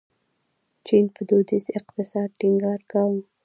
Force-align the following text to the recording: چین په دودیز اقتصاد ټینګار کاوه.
چین 0.85 1.05
په 1.15 1.21
دودیز 1.29 1.65
اقتصاد 1.79 2.29
ټینګار 2.39 2.79
کاوه. 2.91 3.21